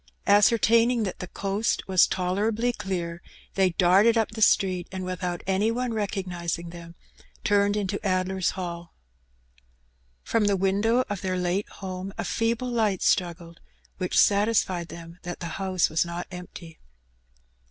[0.25, 3.19] Ascertaining that the coast was tolerably clear^
[3.53, 6.95] they darted up the street^ and withont any one recog nizing them^
[7.43, 8.95] turned into Addler's Hall.
[10.23, 13.57] From the window of their late home a feeble light struggled^
[13.99, 16.79] which satisfied them that the house was not empty.